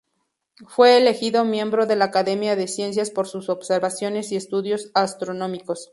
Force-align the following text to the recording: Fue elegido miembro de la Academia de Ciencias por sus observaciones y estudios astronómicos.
Fue 0.67 0.97
elegido 0.97 1.45
miembro 1.45 1.85
de 1.85 1.95
la 1.95 2.05
Academia 2.05 2.55
de 2.55 2.67
Ciencias 2.67 3.11
por 3.11 3.27
sus 3.27 3.49
observaciones 3.49 4.31
y 4.31 4.35
estudios 4.35 4.89
astronómicos. 4.95 5.89